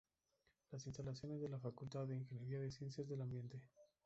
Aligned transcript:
Las 0.71 0.87
instalaciones 0.87 1.41
de 1.41 1.49
la 1.49 1.59
Facultad 1.59 2.07
de 2.07 2.15
Ingeniería 2.17 2.59
de 2.59 2.71
Ciencias 2.71 3.07
del 3.07 3.21
Ambiente. 3.21 3.61